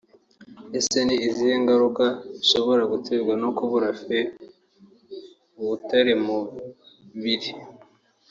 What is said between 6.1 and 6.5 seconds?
mu